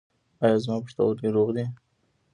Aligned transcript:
ایا 0.43 0.57
زما 0.63 0.77
پښتورګي 0.83 1.29
روغ 1.35 1.49
دي؟ 1.55 1.65